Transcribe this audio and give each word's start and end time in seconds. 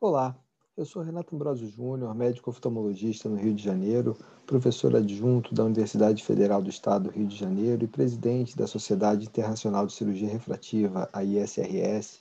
Olá, 0.00 0.38
eu 0.76 0.84
sou 0.84 1.02
Renato 1.02 1.34
Ambrosio 1.34 1.66
Júnior, 1.66 2.14
médico 2.14 2.50
oftalmologista 2.50 3.28
no 3.28 3.34
Rio 3.34 3.52
de 3.52 3.64
Janeiro, 3.64 4.16
professor 4.46 4.94
adjunto 4.94 5.52
da 5.52 5.64
Universidade 5.64 6.22
Federal 6.22 6.62
do 6.62 6.70
Estado 6.70 7.08
do 7.08 7.10
Rio 7.10 7.26
de 7.26 7.34
Janeiro 7.34 7.82
e 7.82 7.88
presidente 7.88 8.56
da 8.56 8.68
Sociedade 8.68 9.26
Internacional 9.26 9.88
de 9.88 9.92
Cirurgia 9.92 10.28
Refrativa, 10.28 11.10
a 11.12 11.24
ISRS. 11.24 12.20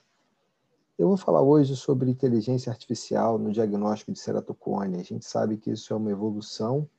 Eu 0.97 1.09
vou 1.09 1.17
falar 1.17 1.43
hoje 1.43 1.75
sobre 1.75 2.09
inteligência 2.09 2.71
artificial 2.71 3.37
no 3.37 3.51
diagnóstico 3.51 4.11
de 4.11 4.17
ceratocone. 4.17 4.99
A 4.99 5.03
gente 5.03 5.25
sabe 5.27 5.55
que 5.55 5.69
isso 5.69 5.93
é 5.93 5.95
uma 5.95 6.09
evolução 6.09 6.89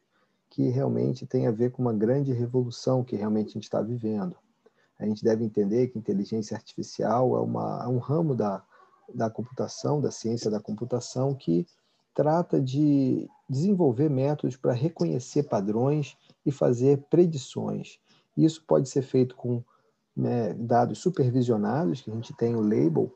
que 0.49 0.69
realmente 0.69 1.27
tem 1.27 1.49
a 1.49 1.51
ver 1.51 1.73
com 1.73 1.83
uma 1.83 1.93
grande 1.93 2.33
revolução 2.33 3.03
que 3.03 3.17
realmente 3.17 3.49
a 3.49 3.55
gente 3.55 3.65
está 3.65 3.83
vivendo. 3.83 4.37
A 4.97 5.05
gente 5.05 5.25
deve 5.25 5.45
entender 5.45 5.89
que 5.89 5.99
inteligência 5.99 6.57
artificial 6.57 7.37
é, 7.37 7.41
uma, 7.41 7.83
é 7.83 7.89
um 7.89 7.99
ramo 7.99 8.33
da 8.33 8.63
da 9.15 9.31
computação, 9.31 10.01
da 10.01 10.11
ciência 10.11 10.51
da 10.51 10.61
computação, 10.61 11.35
que 11.35 11.67
trata 12.15 12.61
de 12.61 13.29
desenvolver 13.49 14.11
métodos 14.11 14.57
para 14.57 14.73
reconhecer 14.73 15.45
padrões 15.45 16.17
e 16.45 16.51
fazer 16.51 16.99
predições. 17.09 17.99
Isso 18.37 18.65
pode 18.67 18.89
ser 18.89 19.03
feito 19.03 19.37
com 19.37 19.63
né, 20.17 20.53
dados 20.55 20.99
supervisionados, 20.99 22.01
que 22.01 22.11
a 22.11 22.15
gente 22.15 22.35
tem 22.35 22.57
o 22.57 22.61
label, 22.61 23.13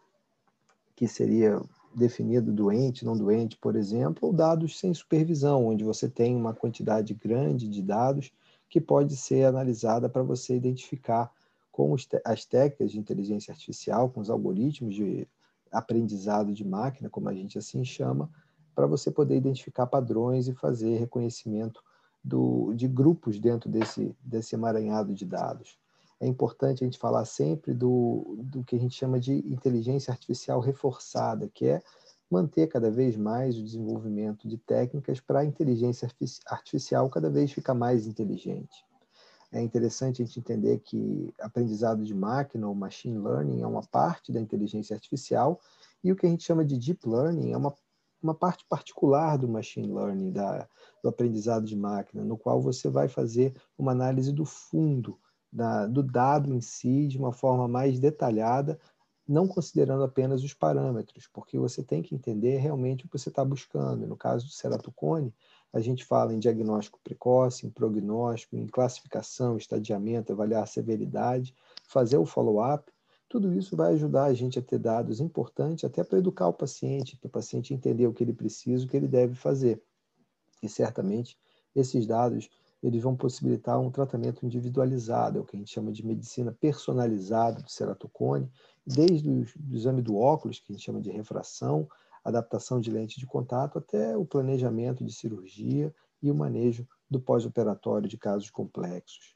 que 0.94 1.08
seria 1.08 1.60
definido 1.94 2.52
doente, 2.52 3.04
não 3.04 3.16
doente, 3.16 3.56
por 3.56 3.76
exemplo, 3.76 4.28
ou 4.28 4.32
dados 4.32 4.78
sem 4.78 4.94
supervisão, 4.94 5.66
onde 5.66 5.84
você 5.84 6.08
tem 6.08 6.36
uma 6.36 6.54
quantidade 6.54 7.12
grande 7.12 7.68
de 7.68 7.82
dados 7.82 8.32
que 8.68 8.80
pode 8.80 9.16
ser 9.16 9.44
analisada 9.44 10.08
para 10.08 10.22
você 10.22 10.56
identificar 10.56 11.30
com 11.70 11.94
as 12.24 12.44
técnicas 12.44 12.92
de 12.92 12.98
inteligência 12.98 13.50
artificial, 13.52 14.10
com 14.10 14.20
os 14.20 14.30
algoritmos 14.30 14.94
de 14.94 15.26
aprendizado 15.72 16.52
de 16.52 16.64
máquina, 16.64 17.08
como 17.08 17.28
a 17.28 17.34
gente 17.34 17.58
assim 17.58 17.84
chama, 17.84 18.30
para 18.74 18.86
você 18.86 19.10
poder 19.10 19.36
identificar 19.36 19.86
padrões 19.86 20.48
e 20.48 20.54
fazer 20.54 20.98
reconhecimento 20.98 21.82
do, 22.22 22.72
de 22.74 22.86
grupos 22.86 23.38
dentro 23.38 23.68
desse, 23.68 24.14
desse 24.22 24.54
emaranhado 24.54 25.14
de 25.14 25.24
dados. 25.24 25.78
É 26.20 26.26
importante 26.26 26.84
a 26.84 26.86
gente 26.86 26.98
falar 26.98 27.24
sempre 27.24 27.74
do, 27.74 28.36
do 28.38 28.62
que 28.62 28.76
a 28.76 28.78
gente 28.78 28.94
chama 28.94 29.18
de 29.18 29.32
inteligência 29.52 30.12
artificial 30.12 30.60
reforçada, 30.60 31.50
que 31.52 31.66
é 31.66 31.82
manter 32.30 32.68
cada 32.68 32.90
vez 32.90 33.16
mais 33.16 33.58
o 33.58 33.64
desenvolvimento 33.64 34.48
de 34.48 34.56
técnicas 34.56 35.20
para 35.20 35.40
a 35.40 35.44
inteligência 35.44 36.08
artificial 36.46 37.10
cada 37.10 37.28
vez 37.28 37.52
ficar 37.52 37.74
mais 37.74 38.06
inteligente. 38.06 38.86
É 39.52 39.60
interessante 39.60 40.22
a 40.22 40.24
gente 40.24 40.40
entender 40.40 40.78
que 40.78 41.32
aprendizado 41.38 42.02
de 42.02 42.14
máquina 42.14 42.66
ou 42.66 42.74
machine 42.74 43.18
learning 43.18 43.60
é 43.60 43.66
uma 43.66 43.82
parte 43.82 44.32
da 44.32 44.40
inteligência 44.40 44.94
artificial 44.94 45.60
e 46.02 46.10
o 46.10 46.16
que 46.16 46.24
a 46.24 46.28
gente 46.28 46.42
chama 46.42 46.64
de 46.64 46.78
deep 46.78 47.06
learning 47.06 47.52
é 47.52 47.56
uma, 47.56 47.74
uma 48.22 48.34
parte 48.34 48.64
particular 48.66 49.36
do 49.36 49.46
machine 49.46 49.92
learning, 49.92 50.32
da, 50.32 50.66
do 51.02 51.08
aprendizado 51.10 51.66
de 51.66 51.76
máquina, 51.76 52.24
no 52.24 52.38
qual 52.38 52.62
você 52.62 52.88
vai 52.88 53.08
fazer 53.08 53.54
uma 53.76 53.92
análise 53.92 54.32
do 54.32 54.46
fundo, 54.46 55.18
da, 55.52 55.86
do 55.86 56.02
dado 56.02 56.54
em 56.54 56.60
si, 56.62 57.06
de 57.06 57.18
uma 57.18 57.32
forma 57.32 57.68
mais 57.68 58.00
detalhada, 58.00 58.80
não 59.28 59.46
considerando 59.46 60.02
apenas 60.02 60.42
os 60.42 60.54
parâmetros, 60.54 61.28
porque 61.32 61.58
você 61.58 61.82
tem 61.82 62.02
que 62.02 62.14
entender 62.14 62.56
realmente 62.56 63.04
o 63.04 63.08
que 63.08 63.18
você 63.18 63.28
está 63.28 63.44
buscando. 63.44 64.06
No 64.06 64.16
caso 64.16 64.46
do 64.46 64.52
ceratocone, 64.52 65.32
a 65.72 65.80
gente 65.80 66.04
fala 66.04 66.34
em 66.34 66.38
diagnóstico 66.38 67.00
precoce, 67.02 67.66
em 67.66 67.70
prognóstico, 67.70 68.56
em 68.56 68.66
classificação, 68.66 69.56
estadiamento, 69.56 70.32
avaliar 70.32 70.64
a 70.64 70.66
severidade, 70.66 71.54
fazer 71.88 72.18
o 72.18 72.26
follow-up. 72.26 72.92
Tudo 73.28 73.54
isso 73.54 73.74
vai 73.74 73.94
ajudar 73.94 74.24
a 74.24 74.34
gente 74.34 74.58
a 74.58 74.62
ter 74.62 74.78
dados 74.78 75.18
importantes 75.18 75.84
até 75.84 76.04
para 76.04 76.18
educar 76.18 76.48
o 76.48 76.52
paciente, 76.52 77.16
para 77.16 77.28
o 77.28 77.30
paciente 77.30 77.72
entender 77.72 78.06
o 78.06 78.12
que 78.12 78.22
ele 78.22 78.34
precisa, 78.34 78.84
o 78.84 78.88
que 78.88 78.96
ele 78.96 79.08
deve 79.08 79.34
fazer. 79.34 79.82
E 80.62 80.68
certamente 80.68 81.38
esses 81.74 82.06
dados 82.06 82.50
eles 82.82 83.02
vão 83.02 83.16
possibilitar 83.16 83.80
um 83.80 83.90
tratamento 83.90 84.44
individualizado, 84.44 85.38
é 85.38 85.40
o 85.40 85.44
que 85.44 85.56
a 85.56 85.58
gente 85.58 85.72
chama 85.72 85.92
de 85.92 86.04
medicina 86.04 86.52
personalizada 86.52 87.62
do 87.62 87.70
ceratocone, 87.70 88.50
desde 88.84 89.30
o 89.30 89.46
exame 89.70 90.02
do 90.02 90.16
óculos, 90.16 90.58
que 90.58 90.72
a 90.72 90.74
gente 90.74 90.84
chama 90.84 91.00
de 91.00 91.10
refração, 91.10 91.88
adaptação 92.24 92.80
de 92.80 92.90
lente 92.90 93.18
de 93.18 93.26
contato, 93.26 93.78
até 93.78 94.16
o 94.16 94.24
planejamento 94.24 95.04
de 95.04 95.12
cirurgia 95.12 95.94
e 96.22 96.30
o 96.30 96.34
manejo 96.34 96.86
do 97.10 97.20
pós-operatório 97.20 98.08
de 98.08 98.16
casos 98.16 98.50
complexos. 98.50 99.34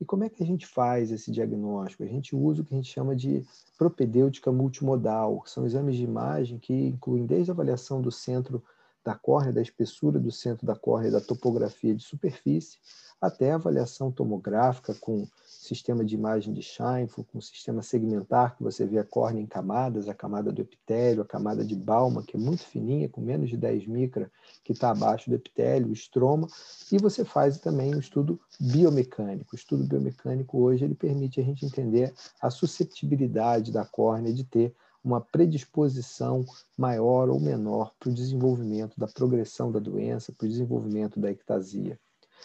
E 0.00 0.04
como 0.04 0.22
é 0.22 0.28
que 0.28 0.42
a 0.42 0.46
gente 0.46 0.66
faz 0.66 1.10
esse 1.10 1.30
diagnóstico? 1.30 2.04
A 2.04 2.06
gente 2.06 2.36
usa 2.36 2.62
o 2.62 2.64
que 2.64 2.72
a 2.72 2.76
gente 2.76 2.90
chama 2.90 3.16
de 3.16 3.44
propedêutica 3.76 4.52
multimodal, 4.52 5.40
que 5.40 5.50
são 5.50 5.66
exames 5.66 5.96
de 5.96 6.04
imagem 6.04 6.58
que 6.58 6.72
incluem 6.72 7.26
desde 7.26 7.50
a 7.50 7.54
avaliação 7.54 8.00
do 8.00 8.12
centro 8.12 8.62
da 9.04 9.14
córnea, 9.14 9.52
da 9.52 9.62
espessura 9.62 10.20
do 10.20 10.30
centro 10.30 10.66
da 10.66 10.76
córnea, 10.76 11.10
da 11.10 11.20
topografia 11.20 11.94
de 11.94 12.04
superfície, 12.04 12.78
até 13.20 13.50
a 13.50 13.56
avaliação 13.56 14.12
tomográfica 14.12 14.94
com 15.00 15.26
sistema 15.68 16.04
de 16.04 16.14
imagem 16.14 16.52
de 16.52 16.62
Scheinfeld, 16.62 17.28
com 17.30 17.40
sistema 17.40 17.82
segmentar, 17.82 18.56
que 18.56 18.62
você 18.62 18.86
vê 18.86 18.98
a 18.98 19.04
córnea 19.04 19.42
em 19.42 19.46
camadas, 19.46 20.08
a 20.08 20.14
camada 20.14 20.50
do 20.50 20.62
epitélio, 20.62 21.22
a 21.22 21.26
camada 21.26 21.64
de 21.64 21.76
Balma, 21.76 22.22
que 22.22 22.36
é 22.36 22.40
muito 22.40 22.64
fininha, 22.64 23.08
com 23.08 23.20
menos 23.20 23.50
de 23.50 23.56
10 23.56 23.86
micra, 23.86 24.30
que 24.64 24.72
está 24.72 24.90
abaixo 24.90 25.28
do 25.28 25.36
epitélio, 25.36 25.88
o 25.88 25.92
estroma, 25.92 26.48
e 26.90 26.98
você 26.98 27.24
faz 27.24 27.58
também 27.58 27.94
um 27.94 28.00
estudo 28.00 28.40
biomecânico. 28.58 29.50
O 29.52 29.56
estudo 29.56 29.84
biomecânico 29.84 30.58
hoje 30.58 30.84
ele 30.84 30.94
permite 30.94 31.40
a 31.40 31.44
gente 31.44 31.66
entender 31.66 32.14
a 32.40 32.50
susceptibilidade 32.50 33.70
da 33.70 33.84
córnea 33.84 34.32
de 34.32 34.44
ter 34.44 34.74
uma 35.04 35.20
predisposição 35.20 36.44
maior 36.76 37.28
ou 37.28 37.40
menor 37.40 37.92
para 37.98 38.10
o 38.10 38.14
desenvolvimento 38.14 38.98
da 38.98 39.06
progressão 39.06 39.70
da 39.70 39.78
doença, 39.78 40.32
para 40.32 40.46
o 40.46 40.48
desenvolvimento 40.48 41.20
da 41.20 41.30
ectasia. 41.30 41.98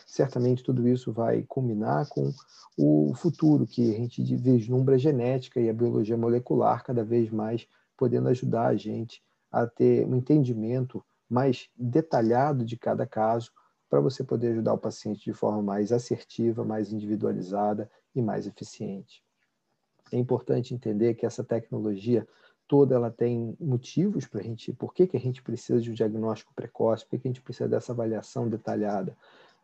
Certamente 0.06 0.64
tudo 0.64 0.88
isso 0.88 1.12
vai 1.12 1.44
culminar 1.44 2.08
com 2.10 2.32
o 2.78 3.14
futuro 3.16 3.66
que 3.66 3.94
a 3.94 3.98
gente 3.98 4.24
vislumbra 4.36 4.96
a 4.96 4.98
genética 4.98 5.60
e 5.60 5.70
a 5.70 5.74
biologia 5.74 6.18
molecular 6.18 6.84
cada 6.84 7.04
vez 7.04 7.30
mais 7.30 7.68
podendo 7.98 8.30
ajudar 8.30 8.68
a 8.68 8.76
gente 8.76 9.24
a 9.52 9.68
ter 9.68 10.06
um 10.06 10.16
entendimento 10.16 11.04
mais 11.30 11.70
detalhado 11.76 12.66
de 12.66 12.78
cada 12.78 13.06
caso 13.06 13.52
para 13.90 14.02
você 14.02 14.24
poder 14.24 14.54
ajudar 14.54 14.74
o 14.74 14.78
paciente 14.78 15.24
de 15.24 15.34
forma 15.34 15.62
mais 15.62 15.92
assertiva, 15.92 16.64
mais 16.64 16.92
individualizada 16.92 17.90
e 18.16 18.22
mais 18.22 18.48
eficiente. 18.48 19.24
É 20.12 20.18
importante 20.18 20.74
entender 20.74 21.14
que 21.14 21.26
essa 21.26 21.44
tecnologia 21.44 22.28
toda 22.68 22.96
ela 22.96 23.12
tem 23.12 23.56
motivos 23.60 24.26
para 24.26 24.40
a 24.40 24.44
gente, 24.44 24.74
por 24.74 24.94
que, 24.94 25.06
que 25.06 25.18
a 25.18 25.20
gente 25.20 25.44
precisa 25.44 25.80
de 25.80 25.92
um 25.92 25.94
diagnóstico 25.94 26.54
precoce, 26.56 27.04
por 27.04 27.12
que, 27.12 27.20
que 27.20 27.28
a 27.28 27.32
gente 27.32 27.42
precisa 27.42 27.70
dessa 27.70 27.92
avaliação 27.92 28.50
detalhada. 28.50 29.16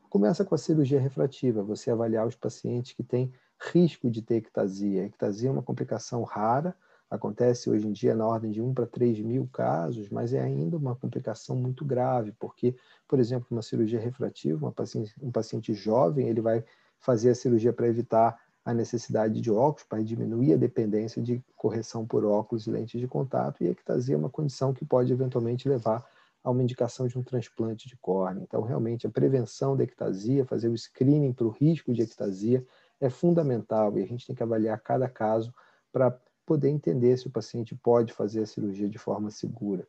Começa 0.09 0.43
com 0.43 0.55
a 0.55 0.57
cirurgia 0.57 0.99
refrativa, 0.99 1.61
você 1.61 1.91
avaliar 1.91 2.25
os 2.25 2.35
pacientes 2.35 2.93
que 2.93 3.03
têm 3.03 3.31
risco 3.59 4.09
de 4.09 4.23
ter 4.23 4.37
ectasia. 4.37 5.05
Ectasia 5.05 5.49
é 5.49 5.51
uma 5.51 5.61
complicação 5.61 6.23
rara, 6.23 6.75
acontece 7.11 7.69
hoje 7.69 7.87
em 7.87 7.91
dia 7.91 8.15
na 8.15 8.25
ordem 8.25 8.49
de 8.49 8.59
1 8.59 8.73
para 8.73 8.87
3 8.87 9.19
mil 9.19 9.47
casos, 9.53 10.09
mas 10.09 10.33
é 10.33 10.41
ainda 10.41 10.77
uma 10.77 10.95
complicação 10.95 11.55
muito 11.55 11.85
grave, 11.85 12.33
porque, 12.39 12.75
por 13.07 13.19
exemplo, 13.19 13.45
uma 13.51 13.61
cirurgia 13.61 13.99
refrativa, 13.99 14.71
paciente, 14.71 15.13
um 15.21 15.31
paciente 15.31 15.75
jovem, 15.75 16.27
ele 16.27 16.41
vai 16.41 16.65
fazer 16.99 17.29
a 17.29 17.35
cirurgia 17.35 17.71
para 17.71 17.87
evitar 17.87 18.35
a 18.65 18.73
necessidade 18.73 19.39
de 19.39 19.51
óculos, 19.51 19.83
para 19.87 20.03
diminuir 20.03 20.53
a 20.53 20.57
dependência 20.57 21.21
de 21.21 21.39
correção 21.55 22.03
por 22.03 22.25
óculos 22.25 22.65
e 22.65 22.71
lentes 22.71 22.99
de 22.99 23.07
contato, 23.07 23.63
e 23.63 23.67
a 23.67 23.71
ectasia 23.71 24.15
é 24.15 24.17
uma 24.17 24.29
condição 24.29 24.73
que 24.73 24.83
pode 24.83 25.13
eventualmente 25.13 25.69
levar 25.69 26.03
a 26.43 26.49
uma 26.51 26.63
indicação 26.63 27.07
de 27.07 27.17
um 27.17 27.23
transplante 27.23 27.87
de 27.87 27.97
córnea. 27.97 28.43
Então, 28.43 28.61
realmente, 28.61 29.05
a 29.05 29.09
prevenção 29.09 29.75
da 29.75 29.83
ectasia, 29.83 30.45
fazer 30.45 30.69
o 30.69 30.77
screening 30.77 31.33
para 31.33 31.47
o 31.47 31.49
risco 31.49 31.93
de 31.93 32.01
ectasia 32.01 32.65
é 32.99 33.09
fundamental 33.09 33.97
e 33.97 34.03
a 34.03 34.05
gente 34.05 34.25
tem 34.25 34.35
que 34.35 34.43
avaliar 34.43 34.79
cada 34.81 35.09
caso 35.09 35.53
para 35.91 36.17
poder 36.45 36.69
entender 36.69 37.17
se 37.17 37.27
o 37.27 37.31
paciente 37.31 37.75
pode 37.75 38.11
fazer 38.13 38.41
a 38.41 38.45
cirurgia 38.45 38.89
de 38.89 38.97
forma 38.97 39.29
segura. 39.29 39.87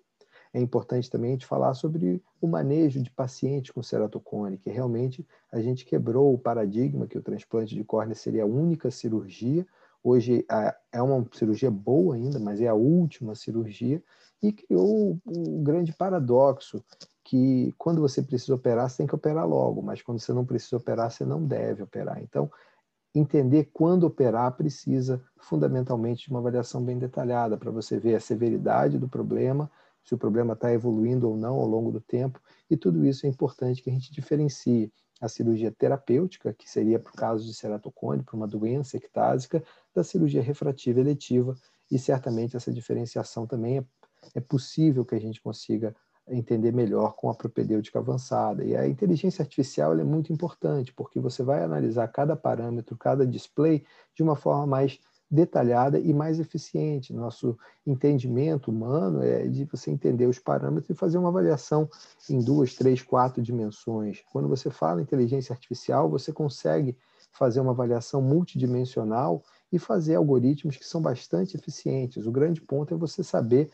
É 0.52 0.60
importante 0.60 1.08
também 1.08 1.30
a 1.30 1.32
gente 1.34 1.46
falar 1.46 1.74
sobre 1.74 2.22
o 2.40 2.46
manejo 2.46 3.00
de 3.00 3.10
pacientes 3.10 3.70
com 3.70 3.82
ceratocone, 3.82 4.58
que 4.58 4.68
realmente 4.68 5.26
a 5.50 5.60
gente 5.60 5.84
quebrou 5.84 6.34
o 6.34 6.38
paradigma 6.38 7.06
que 7.06 7.16
o 7.16 7.22
transplante 7.22 7.74
de 7.74 7.84
córnea 7.84 8.16
seria 8.16 8.42
a 8.42 8.46
única 8.46 8.90
cirurgia. 8.90 9.64
Hoje 10.02 10.44
é 10.92 11.00
uma 11.00 11.24
cirurgia 11.32 11.70
boa 11.70 12.16
ainda, 12.16 12.40
mas 12.40 12.60
é 12.60 12.66
a 12.66 12.74
última 12.74 13.34
cirurgia 13.34 14.02
e 14.42 14.52
criou 14.52 15.18
um 15.26 15.62
grande 15.62 15.92
paradoxo 15.92 16.82
que 17.24 17.74
quando 17.78 18.00
você 18.00 18.22
precisa 18.22 18.54
operar, 18.54 18.88
você 18.88 18.98
tem 18.98 19.06
que 19.06 19.14
operar 19.14 19.46
logo, 19.46 19.82
mas 19.82 20.02
quando 20.02 20.18
você 20.18 20.32
não 20.32 20.44
precisa 20.44 20.76
operar, 20.76 21.10
você 21.10 21.24
não 21.24 21.44
deve 21.44 21.82
operar. 21.82 22.20
Então, 22.22 22.50
entender 23.14 23.70
quando 23.72 24.04
operar 24.04 24.56
precisa 24.56 25.22
fundamentalmente 25.38 26.24
de 26.24 26.30
uma 26.30 26.40
avaliação 26.40 26.82
bem 26.82 26.98
detalhada 26.98 27.56
para 27.56 27.70
você 27.70 27.98
ver 27.98 28.14
a 28.14 28.20
severidade 28.20 28.98
do 28.98 29.08
problema, 29.08 29.70
se 30.02 30.14
o 30.14 30.18
problema 30.18 30.54
está 30.54 30.72
evoluindo 30.72 31.28
ou 31.28 31.36
não 31.36 31.56
ao 31.56 31.66
longo 31.66 31.92
do 31.92 32.00
tempo, 32.00 32.40
e 32.70 32.76
tudo 32.76 33.04
isso 33.04 33.26
é 33.26 33.28
importante 33.28 33.82
que 33.82 33.90
a 33.90 33.92
gente 33.92 34.12
diferencie 34.12 34.92
a 35.20 35.28
cirurgia 35.28 35.70
terapêutica, 35.70 36.54
que 36.54 36.68
seria 36.68 36.98
para 36.98 37.12
o 37.12 37.16
caso 37.16 37.44
de 37.44 37.52
ceratocone, 37.52 38.22
para 38.22 38.34
uma 38.34 38.48
doença 38.48 38.96
ectásica, 38.96 39.62
da 39.94 40.02
cirurgia 40.02 40.42
refrativa 40.42 40.98
eletiva, 40.98 41.54
e 41.90 41.98
certamente 41.98 42.56
essa 42.56 42.72
diferenciação 42.72 43.46
também 43.46 43.78
é 43.78 43.84
é 44.34 44.40
possível 44.40 45.04
que 45.04 45.14
a 45.14 45.20
gente 45.20 45.40
consiga 45.40 45.94
entender 46.28 46.72
melhor 46.72 47.14
com 47.14 47.28
a 47.28 47.34
propedêutica 47.34 47.98
avançada. 47.98 48.64
E 48.64 48.76
a 48.76 48.86
inteligência 48.86 49.42
artificial 49.42 49.98
é 49.98 50.04
muito 50.04 50.32
importante, 50.32 50.92
porque 50.92 51.18
você 51.18 51.42
vai 51.42 51.62
analisar 51.62 52.06
cada 52.08 52.36
parâmetro, 52.36 52.96
cada 52.96 53.26
display, 53.26 53.84
de 54.14 54.22
uma 54.22 54.36
forma 54.36 54.66
mais 54.66 55.00
detalhada 55.30 55.98
e 55.98 56.12
mais 56.12 56.40
eficiente. 56.40 57.12
Nosso 57.12 57.56
entendimento 57.86 58.70
humano 58.70 59.22
é 59.22 59.46
de 59.46 59.64
você 59.64 59.90
entender 59.90 60.26
os 60.26 60.38
parâmetros 60.38 60.90
e 60.90 60.94
fazer 60.94 61.18
uma 61.18 61.28
avaliação 61.28 61.88
em 62.28 62.40
duas, 62.40 62.74
três, 62.74 63.02
quatro 63.02 63.42
dimensões. 63.42 64.22
Quando 64.32 64.48
você 64.48 64.70
fala 64.70 65.02
inteligência 65.02 65.52
artificial, 65.52 66.08
você 66.10 66.32
consegue 66.32 66.96
fazer 67.32 67.60
uma 67.60 67.70
avaliação 67.70 68.20
multidimensional 68.20 69.42
e 69.72 69.78
fazer 69.78 70.16
algoritmos 70.16 70.76
que 70.76 70.84
são 70.84 71.00
bastante 71.00 71.56
eficientes. 71.56 72.26
O 72.26 72.32
grande 72.32 72.60
ponto 72.60 72.92
é 72.92 72.96
você 72.96 73.22
saber 73.22 73.70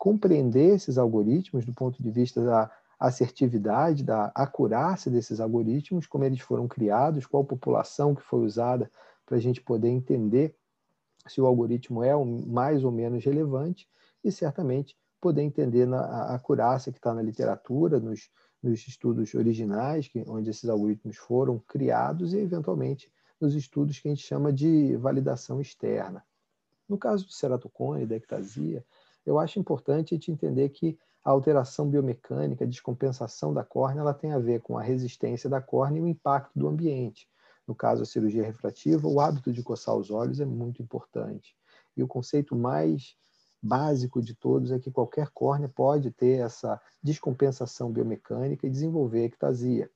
compreender 0.00 0.76
esses 0.76 0.96
algoritmos 0.96 1.66
do 1.66 1.74
ponto 1.74 2.02
de 2.02 2.10
vista 2.10 2.42
da 2.42 2.70
assertividade, 2.98 4.02
da 4.02 4.32
acurácia 4.34 5.10
desses 5.10 5.40
algoritmos, 5.40 6.06
como 6.06 6.24
eles 6.24 6.40
foram 6.40 6.66
criados, 6.66 7.26
qual 7.26 7.44
população 7.44 8.14
que 8.14 8.22
foi 8.22 8.40
usada 8.40 8.90
para 9.26 9.36
a 9.36 9.40
gente 9.40 9.60
poder 9.60 9.90
entender 9.90 10.56
se 11.28 11.38
o 11.38 11.44
algoritmo 11.44 12.02
é 12.02 12.14
mais 12.46 12.82
ou 12.82 12.90
menos 12.90 13.22
relevante 13.22 13.86
e 14.24 14.32
certamente 14.32 14.96
poder 15.20 15.42
entender 15.42 15.84
na, 15.84 16.00
a 16.00 16.34
acurácia 16.34 16.90
que 16.90 16.98
está 16.98 17.12
na 17.12 17.20
literatura, 17.20 18.00
nos, 18.00 18.30
nos 18.62 18.88
estudos 18.88 19.34
originais, 19.34 20.08
que, 20.08 20.24
onde 20.26 20.48
esses 20.48 20.66
algoritmos 20.66 21.18
foram 21.18 21.58
criados 21.68 22.32
e, 22.32 22.38
eventualmente, 22.38 23.12
nos 23.38 23.54
estudos 23.54 23.98
que 23.98 24.08
a 24.08 24.14
gente 24.14 24.26
chama 24.26 24.50
de 24.50 24.96
validação 24.96 25.60
externa. 25.60 26.24
No 26.88 26.96
caso 26.96 27.26
do 27.26 27.32
ceratocone 27.32 28.04
e 28.04 28.06
da 28.06 28.16
ectasia, 28.16 28.82
eu 29.30 29.38
acho 29.38 29.60
importante 29.60 30.16
gente 30.16 30.32
entender 30.32 30.68
que 30.70 30.98
a 31.24 31.30
alteração 31.30 31.88
biomecânica, 31.88 32.64
a 32.64 32.66
descompensação 32.66 33.54
da 33.54 33.62
córnea, 33.62 34.00
ela 34.00 34.12
tem 34.12 34.32
a 34.32 34.40
ver 34.40 34.60
com 34.60 34.76
a 34.76 34.82
resistência 34.82 35.48
da 35.48 35.60
córnea 35.60 36.00
e 36.00 36.02
o 36.02 36.08
impacto 36.08 36.58
do 36.58 36.66
ambiente. 36.66 37.28
No 37.64 37.72
caso, 37.72 38.02
a 38.02 38.06
cirurgia 38.06 38.42
refrativa, 38.42 39.06
o 39.06 39.20
hábito 39.20 39.52
de 39.52 39.62
coçar 39.62 39.94
os 39.94 40.10
olhos 40.10 40.40
é 40.40 40.44
muito 40.44 40.82
importante. 40.82 41.54
E 41.96 42.02
o 42.02 42.08
conceito 42.08 42.56
mais 42.56 43.14
básico 43.62 44.20
de 44.20 44.34
todos 44.34 44.72
é 44.72 44.80
que 44.80 44.90
qualquer 44.90 45.30
córnea 45.30 45.68
pode 45.68 46.10
ter 46.10 46.40
essa 46.40 46.80
descompensação 47.00 47.92
biomecânica 47.92 48.66
e 48.66 48.70
desenvolver 48.70 49.26
ectasia. 49.26 49.88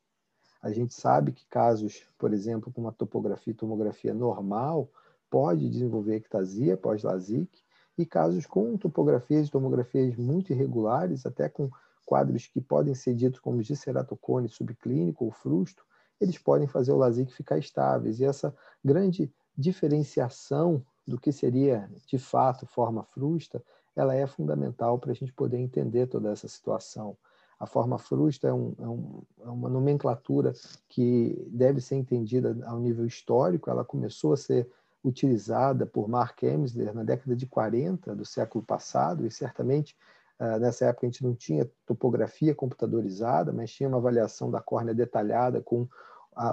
A 0.63 0.71
gente 0.71 0.95
sabe 0.95 1.33
que 1.33 1.45
casos, 1.49 2.07
por 2.17 2.33
exemplo, 2.33 2.73
com 2.73 2.81
uma 2.81 2.93
topografia 2.93 3.53
e 3.53 3.57
tomografia 3.57 4.15
normal, 4.15 4.89
pode 5.29 5.69
desenvolver 5.69 6.15
ectasia 6.15 6.77
pós-LASIK, 6.77 7.64
e 7.97 8.05
casos 8.05 8.47
com 8.47 8.77
topografias 8.77 9.49
e 9.49 9.51
tomografias 9.51 10.17
muito 10.17 10.53
irregulares, 10.53 11.25
até 11.25 11.49
com 11.49 11.71
quadros 12.05 12.47
que 12.47 12.61
podem 12.61 12.95
ser 12.95 13.15
ditos 13.15 13.41
como 13.41 13.63
de 13.63 13.75
ceratocone 13.75 14.49
subclínico 14.49 15.25
ou 15.25 15.31
frusto, 15.31 15.85
eles 16.21 16.39
podem 16.39 16.67
fazer 16.67 16.93
o 16.93 16.97
LASIK 16.97 17.33
ficar 17.33 17.59
estáveis. 17.59 18.21
E 18.21 18.25
essa 18.25 18.55
grande 18.85 19.33
diferenciação 19.57 20.85
do 21.07 21.19
que 21.19 21.33
seria 21.33 21.89
de 22.07 22.19
fato 22.19 22.67
forma 22.67 23.05
frusta, 23.05 23.63
ela 23.95 24.15
é 24.15 24.27
fundamental 24.27 24.99
para 24.99 25.13
a 25.13 25.15
gente 25.15 25.33
poder 25.33 25.59
entender 25.59 26.07
toda 26.07 26.31
essa 26.31 26.49
situação. 26.49 27.17
A 27.59 27.67
forma 27.67 27.99
frusta 27.99 28.49
é, 28.49 28.53
um, 28.53 28.75
é, 28.79 28.89
um, 28.89 29.23
é, 29.41 29.49
uma 29.49 29.69
nomenclatura 29.69 30.53
que 30.89 31.47
deve 31.49 31.81
ser 31.81 31.97
entendida 31.97 32.57
ao 32.67 32.81
nível 32.81 33.07
histórico. 33.07 33.71
Ela 33.71 33.85
começou 33.85 34.33
a 34.33 34.37
ser 34.37 34.69
utilizada 35.05 35.87
por 35.87 36.09
Mark 36.09 36.43
Emsler 36.43 36.95
na 36.95 37.05
década 37.05 37.37
de 37.37 37.47
40 37.47 38.17
do 38.17 38.25
século 38.25 38.65
passado, 38.65 39.27
e 39.27 39.31
certamente 39.31 39.97
ah, 40.39 40.59
nessa 40.59 40.87
época 40.87 41.07
a 41.07 41.11
gente 41.11 41.23
não 41.23 41.35
tinha 41.35 41.71
topografia 41.87 42.55
computadorizada, 42.55 43.53
mas 43.53 43.71
tinha 43.71 43.89
uma 43.89 43.99
avaliação 43.99 44.51
da 44.51 44.61
córnea 44.61 44.95
detalhada 44.95 45.61
com 45.61 45.87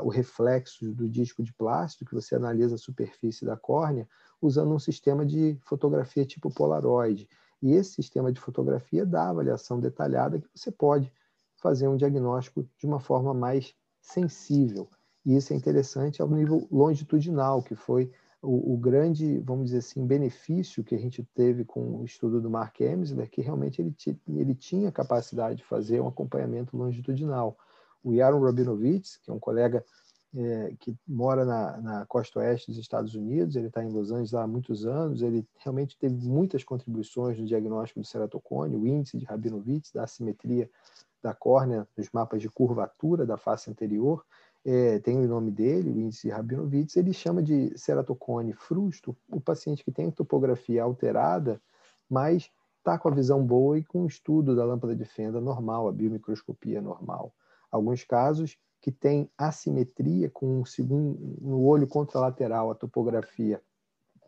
o 0.03 0.09
reflexo 0.09 0.94
do 0.94 1.09
disco 1.09 1.42
de 1.42 1.51
plástico, 1.53 2.09
que 2.09 2.13
você 2.13 2.36
analisa 2.36 2.75
a 2.75 2.77
superfície 2.77 3.45
da 3.45 3.57
córnea, 3.57 4.07
usando 4.42 4.74
um 4.74 4.80
sistema 4.80 5.25
de 5.25 5.57
fotografia 5.63 6.25
tipo 6.25 6.54
Polaroid. 6.54 7.27
E 7.62 7.74
esse 7.74 7.94
sistema 7.94 8.31
de 8.31 8.39
fotografia 8.39 9.06
dá 9.06 9.30
avaliação 9.30 9.80
detalhada 9.80 10.39
que 10.39 10.47
você 10.54 10.71
pode 10.71 11.12
fazer 11.57 11.88
um 11.88 11.97
diagnóstico 11.97 12.63
de 12.77 12.86
uma 12.86 13.00
forma 13.00 13.33
mais 13.33 13.74
sensível. 14.00 14.88
E 15.25 15.36
isso 15.36 15.54
é 15.54 15.56
interessante 15.56 16.21
ao 16.21 16.27
nível 16.27 16.68
longitudinal, 16.71 17.62
que 17.62 17.75
foi 17.75 18.12
o, 18.41 18.73
o, 18.73 18.77
grande, 18.77 19.39
vamos 19.39 19.65
dizer 19.65 19.79
assim, 19.79 20.05
benefício 20.05 20.83
que 20.83 20.95
a 20.95 20.97
gente 20.97 21.23
teve 21.35 21.63
com 21.63 22.01
o 22.01 22.05
estudo 22.05 22.41
do 22.41 22.49
Mark 22.49 22.79
Emsler, 22.81 23.29
que 23.29 23.41
realmente 23.41 23.81
ele, 23.81 23.95
ele 24.27 24.55
tinha 24.55 24.91
capacidade 24.91 25.57
de 25.57 25.63
fazer 25.63 26.01
um 26.01 26.07
acompanhamento 26.07 26.75
longitudinal. 26.75 27.55
O 28.03 28.13
Yaron 28.13 28.41
Rabinovitz, 28.41 29.17
que 29.17 29.29
é 29.29 29.33
um 29.33 29.39
colega 29.39 29.85
é, 30.33 30.73
que 30.79 30.95
mora 31.07 31.45
na, 31.45 31.77
na, 31.77 32.05
costa 32.05 32.39
oeste 32.39 32.71
dos 32.71 32.79
Estados 32.79 33.13
Unidos, 33.13 33.55
ele 33.55 33.67
está 33.67 33.83
em 33.83 33.91
Los 33.91 34.11
Angeles 34.11 34.33
há 34.33 34.47
muitos 34.47 34.85
anos, 34.85 35.21
ele 35.21 35.45
realmente 35.57 35.97
teve 35.97 36.15
muitas 36.15 36.63
contribuições 36.63 37.37
no 37.37 37.45
diagnóstico 37.45 37.99
do 37.99 38.05
ceratocone, 38.05 38.75
o 38.75 38.87
índice 38.87 39.17
de 39.17 39.25
Rabinovitz, 39.25 39.91
da 39.91 40.03
assimetria 40.03 40.69
da 41.21 41.33
córnea 41.33 41.87
nos 41.95 42.09
mapas 42.11 42.41
de 42.41 42.49
curvatura 42.49 43.25
da 43.25 43.37
face 43.37 43.69
anterior, 43.69 44.25
é, 44.63 44.99
tem 44.99 45.17
o 45.17 45.27
nome 45.27 45.51
dele, 45.51 45.89
o 45.89 45.99
índice 45.99 46.29
Rabinovitz, 46.29 46.95
ele 46.95 47.13
chama 47.13 47.41
de 47.41 47.77
ceratocone 47.77 48.53
frusto 48.53 49.15
o 49.29 49.41
paciente 49.41 49.83
que 49.83 49.91
tem 49.91 50.11
topografia 50.11 50.83
alterada, 50.83 51.59
mas 52.09 52.51
está 52.77 52.97
com 52.97 53.09
a 53.09 53.13
visão 53.13 53.43
boa 53.43 53.77
e 53.77 53.83
com 53.83 54.03
o 54.03 54.07
estudo 54.07 54.55
da 54.55 54.65
lâmpada 54.65 54.95
de 54.95 55.05
fenda 55.05 55.41
normal, 55.41 55.87
a 55.87 55.91
biomicroscopia 55.91 56.81
normal. 56.81 57.33
Alguns 57.71 58.03
casos 58.03 58.57
que 58.81 58.91
tem 58.91 59.29
assimetria 59.37 60.29
com 60.29 60.61
um 60.61 60.65
segundo, 60.65 61.37
no 61.39 61.63
olho 61.63 61.87
contralateral, 61.87 62.71
a 62.71 62.75
topografia 62.75 63.61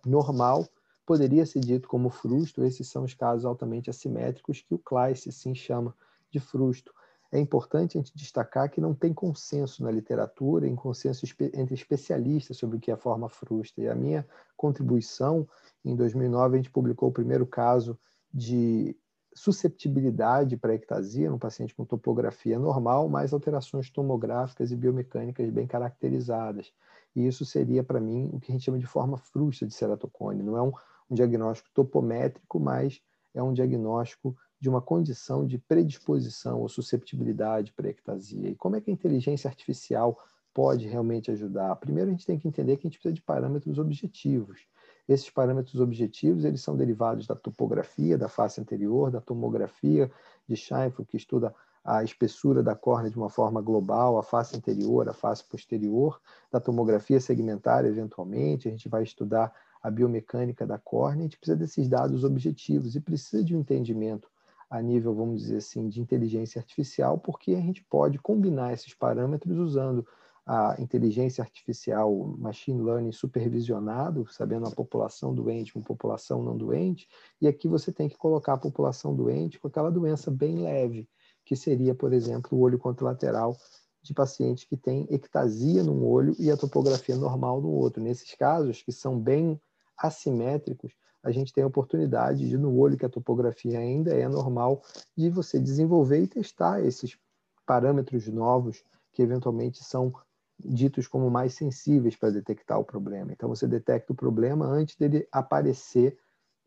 normal, 0.05 0.67
poderia 1.05 1.45
ser 1.45 1.59
dito 1.59 1.87
como 1.87 2.09
frusto. 2.09 2.63
Esses 2.63 2.87
são 2.87 3.03
os 3.03 3.13
casos 3.13 3.45
altamente 3.45 3.89
assimétricos 3.89 4.61
que 4.61 4.75
o 4.75 4.79
Kleiss 4.79 5.27
sim 5.31 5.55
chama 5.55 5.95
de 6.29 6.39
frusto 6.39 6.93
é 7.33 7.39
importante 7.39 7.97
a 7.97 7.99
gente 7.99 8.15
destacar 8.15 8.69
que 8.69 8.79
não 8.79 8.93
tem 8.93 9.11
consenso 9.11 9.83
na 9.83 9.89
literatura, 9.89 10.67
em 10.67 10.75
consenso 10.75 11.25
entre 11.51 11.73
especialistas 11.73 12.57
sobre 12.57 12.77
o 12.77 12.79
que 12.79 12.91
é 12.91 12.95
forma 12.95 13.27
frusta. 13.27 13.81
E 13.81 13.89
a 13.89 13.95
minha 13.95 14.23
contribuição, 14.55 15.47
em 15.83 15.95
2009, 15.95 16.53
a 16.53 16.57
gente 16.57 16.69
publicou 16.69 17.09
o 17.09 17.11
primeiro 17.11 17.47
caso 17.47 17.97
de 18.31 18.95
susceptibilidade 19.33 20.55
para 20.55 20.75
ectasia 20.75 21.27
no 21.27 21.39
paciente 21.39 21.73
com 21.73 21.83
topografia 21.83 22.59
normal, 22.59 23.09
mais 23.09 23.33
alterações 23.33 23.89
tomográficas 23.89 24.71
e 24.71 24.75
biomecânicas 24.75 25.49
bem 25.49 25.65
caracterizadas. 25.65 26.71
E 27.15 27.25
isso 27.25 27.43
seria, 27.45 27.83
para 27.83 27.99
mim, 27.99 28.29
o 28.31 28.39
que 28.39 28.51
a 28.51 28.53
gente 28.53 28.65
chama 28.65 28.77
de 28.77 28.85
forma 28.85 29.17
frusta 29.17 29.65
de 29.65 29.73
ceratocone. 29.73 30.43
Não 30.43 30.55
é 30.55 30.61
um, 30.61 30.71
um 31.09 31.15
diagnóstico 31.15 31.71
topométrico, 31.73 32.59
mas 32.59 33.01
é 33.33 33.41
um 33.41 33.53
diagnóstico 33.53 34.37
de 34.63 34.69
uma 34.69 34.81
condição 34.81 35.45
de 35.45 35.57
predisposição 35.57 36.61
ou 36.61 36.69
susceptibilidade 36.69 37.73
para 37.73 37.89
ectasia. 37.89 38.47
E 38.47 38.55
como 38.55 38.77
é 38.77 38.79
que 38.81 38.89
a 38.89 38.93
inteligência 38.93 39.49
artificial 39.49 40.17
pode 40.53 40.87
realmente 40.87 41.29
ajudar? 41.29 41.75
Primeiro, 41.75 42.09
a 42.09 42.13
gente 42.13 42.25
tem 42.25 42.39
que 42.39 42.47
entender 42.47 42.77
que 42.77 42.87
a 42.87 42.89
gente 42.89 42.97
precisa 42.97 43.13
de 43.13 43.21
parâmetros 43.21 43.77
objetivos. 43.77 44.61
Esses 45.05 45.29
parâmetros 45.29 45.81
objetivos 45.81 46.45
eles 46.45 46.61
são 46.61 46.77
derivados 46.77 47.27
da 47.27 47.35
topografia 47.35 48.17
da 48.17 48.29
face 48.29 48.61
anterior, 48.61 49.11
da 49.11 49.19
tomografia 49.19 50.09
de 50.47 50.55
Scheinfeld, 50.55 51.09
que 51.09 51.17
estuda 51.17 51.53
a 51.83 52.01
espessura 52.01 52.63
da 52.63 52.73
córnea 52.73 53.11
de 53.11 53.17
uma 53.17 53.29
forma 53.29 53.61
global, 53.61 54.17
a 54.17 54.23
face 54.23 54.55
anterior, 54.55 55.09
a 55.09 55.13
face 55.13 55.43
posterior, 55.43 56.21
da 56.49 56.61
tomografia 56.61 57.19
segmentária, 57.19 57.89
eventualmente, 57.89 58.69
a 58.69 58.71
gente 58.71 58.87
vai 58.87 59.03
estudar 59.03 59.53
a 59.81 59.91
biomecânica 59.91 60.65
da 60.65 60.77
córnea, 60.77 61.19
a 61.19 61.23
gente 61.23 61.37
precisa 61.37 61.57
desses 61.57 61.89
dados 61.89 62.23
objetivos 62.23 62.95
e 62.95 63.01
precisa 63.01 63.43
de 63.43 63.53
um 63.53 63.59
entendimento 63.59 64.31
a 64.73 64.81
nível, 64.81 65.13
vamos 65.13 65.43
dizer 65.43 65.57
assim, 65.57 65.87
de 65.87 66.01
inteligência 66.01 66.57
artificial, 66.57 67.19
porque 67.19 67.53
a 67.53 67.61
gente 67.61 67.83
pode 67.83 68.17
combinar 68.17 68.73
esses 68.73 68.91
parâmetros 68.91 69.55
usando 69.59 70.03
a 70.43 70.75
inteligência 70.79 71.43
artificial, 71.43 72.11
machine 72.39 72.81
learning 72.81 73.11
supervisionado, 73.11 74.25
sabendo 74.31 74.65
a 74.65 74.71
população 74.71 75.31
doente, 75.31 75.75
uma 75.75 75.85
população 75.85 76.41
não 76.41 76.57
doente, 76.57 77.07
e 77.39 77.47
aqui 77.47 77.67
você 77.67 77.91
tem 77.91 78.09
que 78.09 78.17
colocar 78.17 78.53
a 78.53 78.57
população 78.57 79.15
doente 79.15 79.59
com 79.59 79.67
aquela 79.67 79.91
doença 79.91 80.31
bem 80.31 80.63
leve, 80.63 81.07
que 81.45 81.55
seria, 81.55 81.93
por 81.93 82.11
exemplo, 82.11 82.57
o 82.57 82.61
olho 82.61 82.79
contralateral 82.79 83.55
de 84.01 84.11
paciente 84.11 84.67
que 84.67 84.75
tem 84.75 85.05
ectasia 85.11 85.83
num 85.83 86.03
olho 86.03 86.35
e 86.39 86.49
a 86.49 86.57
topografia 86.57 87.15
normal 87.15 87.61
no 87.61 87.69
outro. 87.69 88.01
Nesses 88.01 88.33
casos, 88.33 88.81
que 88.81 88.91
são 88.91 89.19
bem 89.19 89.61
assimétricos, 89.95 90.93
a 91.23 91.31
gente 91.31 91.53
tem 91.53 91.63
a 91.63 91.67
oportunidade 91.67 92.47
de, 92.47 92.57
no 92.57 92.77
olho 92.77 92.97
que 92.97 93.05
a 93.05 93.09
topografia 93.09 93.79
ainda 93.79 94.13
é 94.13 94.27
normal, 94.27 94.83
de 95.17 95.29
você 95.29 95.57
desenvolver 95.57 96.21
e 96.21 96.27
testar 96.27 96.83
esses 96.83 97.17
parâmetros 97.65 98.27
novos 98.27 98.83
que 99.13 99.21
eventualmente 99.21 99.83
são 99.83 100.13
ditos 100.59 101.07
como 101.07 101.29
mais 101.29 101.53
sensíveis 101.53 102.15
para 102.15 102.29
detectar 102.29 102.79
o 102.79 102.83
problema. 102.83 103.31
Então 103.31 103.47
você 103.47 103.67
detecta 103.67 104.11
o 104.11 104.15
problema 104.15 104.65
antes 104.65 104.97
dele 104.97 105.27
aparecer 105.31 106.17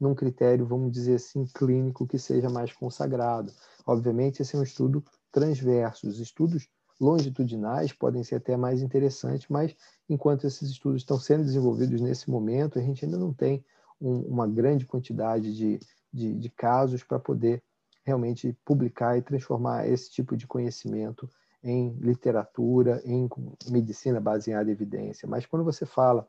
num 0.01 0.15
critério, 0.15 0.67
vamos 0.67 0.93
dizer 0.93 1.17
assim, 1.17 1.47
clínico 1.55 2.07
que 2.07 2.19
seja 2.19 2.51
mais 2.51 2.73
consagrado. 2.73 3.53
Obviamente, 3.87 4.43
esse 4.43 4.55
é 4.55 4.59
um 4.59 4.63
estudo 4.63 5.05
transverso. 5.33 6.09
Os 6.09 6.19
estudos 6.19 6.69
longitudinais 7.01 7.93
podem 7.93 8.23
ser 8.23 8.37
até 8.37 8.57
mais 8.57 8.83
interessantes, 8.83 9.47
mas 9.49 9.75
enquanto 10.09 10.47
esses 10.47 10.71
estudos 10.71 11.03
estão 11.03 11.19
sendo 11.19 11.45
desenvolvidos 11.45 12.01
nesse 12.01 12.31
momento, 12.31 12.79
a 12.79 12.83
gente 12.83 13.05
ainda 13.05 13.19
não 13.19 13.33
tem 13.33 13.65
um, 14.01 14.21
uma 14.21 14.47
grande 14.47 14.87
quantidade 14.87 15.55
de, 15.55 15.81
de, 16.13 16.35
de 16.35 16.51
casos 16.51 17.03
para 17.03 17.19
poder 17.19 17.63
realmente 18.05 18.57
publicar 18.65 19.19
e 19.19 19.23
transformar 19.23 19.89
esse 19.89 20.11
tipo 20.11 20.37
de 20.37 20.47
conhecimento 20.47 21.29
em 21.63 21.91
literatura, 22.01 23.03
em 23.05 23.29
medicina 23.69 24.21
baseada 24.21 24.71
em 24.71 24.73
evidência. 24.73 25.29
Mas 25.29 25.45
quando 25.45 25.65
você 25.65 25.85
fala 25.85 26.29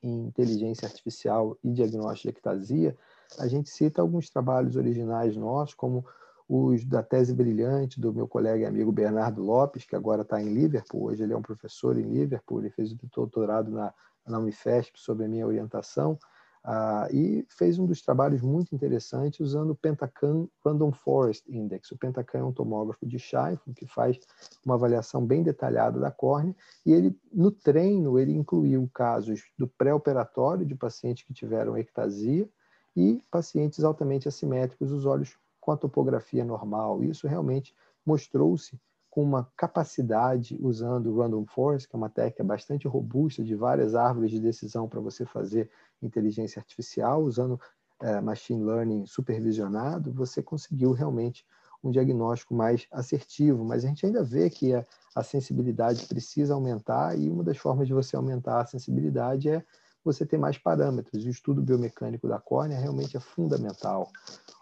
em 0.00 0.26
inteligência 0.26 0.86
artificial 0.86 1.58
e 1.64 1.72
diagnóstico 1.72 2.30
de 2.30 2.38
ectasia, 2.38 2.96
a 3.38 3.48
gente 3.48 3.70
cita 3.70 4.00
alguns 4.00 4.30
trabalhos 4.30 4.76
originais 4.76 5.36
nossos, 5.36 5.74
como 5.74 6.04
os 6.48 6.84
da 6.84 7.02
tese 7.02 7.34
brilhante 7.34 7.98
do 7.98 8.12
meu 8.12 8.28
colega 8.28 8.64
e 8.64 8.66
amigo 8.66 8.92
Bernardo 8.92 9.42
Lopes, 9.42 9.84
que 9.84 9.96
agora 9.96 10.22
está 10.22 10.40
em 10.40 10.52
Liverpool, 10.52 11.04
hoje 11.04 11.22
ele 11.22 11.32
é 11.32 11.36
um 11.36 11.42
professor 11.42 11.98
em 11.98 12.02
Liverpool, 12.02 12.60
ele 12.60 12.70
fez 12.70 12.92
o 12.92 12.98
doutorado 13.14 13.70
na, 13.70 13.94
na 14.26 14.38
Unifesp 14.38 15.00
sobre 15.00 15.24
a 15.24 15.28
minha 15.28 15.46
orientação, 15.46 16.18
ah, 16.66 17.06
e 17.12 17.44
fez 17.50 17.78
um 17.78 17.84
dos 17.84 18.00
trabalhos 18.00 18.40
muito 18.40 18.74
interessantes 18.74 19.38
usando 19.38 19.70
o 19.70 19.74
Pentacam 19.74 20.48
Random 20.64 20.92
Forest 20.92 21.44
Index. 21.54 21.90
O 21.92 21.98
Pentacam 21.98 22.40
é 22.40 22.44
um 22.44 22.52
tomógrafo 22.52 23.04
de 23.04 23.18
Scheinfeld 23.18 23.74
que 23.74 23.86
faz 23.86 24.18
uma 24.64 24.74
avaliação 24.74 25.26
bem 25.26 25.42
detalhada 25.42 26.00
da 26.00 26.10
córnea 26.10 26.56
e 26.86 26.92
ele 26.94 27.14
no 27.30 27.50
treino 27.50 28.18
ele 28.18 28.32
incluiu 28.32 28.88
casos 28.94 29.42
do 29.58 29.68
pré-operatório 29.68 30.64
de 30.64 30.74
pacientes 30.74 31.24
que 31.24 31.34
tiveram 31.34 31.76
ectasia 31.76 32.48
e 32.96 33.20
pacientes 33.30 33.84
altamente 33.84 34.26
assimétricos, 34.26 34.90
os 34.90 35.04
olhos 35.04 35.36
com 35.60 35.70
a 35.70 35.76
topografia 35.76 36.46
normal. 36.46 37.04
Isso 37.04 37.28
realmente 37.28 37.74
mostrou-se 38.06 38.80
com 39.14 39.22
uma 39.22 39.48
capacidade 39.56 40.58
usando 40.60 41.06
o 41.06 41.20
Random 41.20 41.46
Forest, 41.46 41.88
que 41.88 41.94
é 41.94 41.98
uma 41.98 42.10
técnica 42.10 42.42
bastante 42.42 42.88
robusta 42.88 43.44
de 43.44 43.54
várias 43.54 43.94
árvores 43.94 44.30
de 44.30 44.40
decisão 44.40 44.88
para 44.88 44.98
você 44.98 45.24
fazer 45.24 45.70
inteligência 46.06 46.60
artificial, 46.60 47.22
usando 47.22 47.60
é, 48.02 48.20
machine 48.20 48.62
learning 48.62 49.06
supervisionado, 49.06 50.12
você 50.12 50.42
conseguiu 50.42 50.92
realmente 50.92 51.44
um 51.82 51.90
diagnóstico 51.90 52.54
mais 52.54 52.86
assertivo. 52.90 53.64
Mas 53.64 53.84
a 53.84 53.88
gente 53.88 54.06
ainda 54.06 54.22
vê 54.22 54.48
que 54.48 54.74
a, 54.74 54.84
a 55.14 55.22
sensibilidade 55.22 56.06
precisa 56.06 56.54
aumentar 56.54 57.18
e 57.18 57.28
uma 57.28 57.44
das 57.44 57.58
formas 57.58 57.86
de 57.86 57.94
você 57.94 58.16
aumentar 58.16 58.60
a 58.60 58.66
sensibilidade 58.66 59.48
é 59.48 59.62
você 60.02 60.26
ter 60.26 60.38
mais 60.38 60.58
parâmetros. 60.58 61.24
O 61.24 61.28
estudo 61.28 61.62
biomecânico 61.62 62.28
da 62.28 62.38
córnea 62.38 62.78
realmente 62.78 63.16
é 63.16 63.20
fundamental. 63.20 64.10